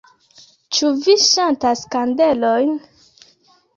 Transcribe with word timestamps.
Ĉu 0.77 0.87
vi 1.03 1.15
ŝatas 1.27 1.85
kandelojn? 1.97 2.77